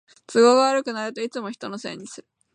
[0.25, 2.27] 都合が悪くなるといつも人のせいにする